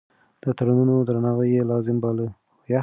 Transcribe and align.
د 0.43 0.45
تړونونو 0.57 0.95
درناوی 1.07 1.49
يې 1.55 1.61
لازم 1.71 1.97
باله. 2.03 2.27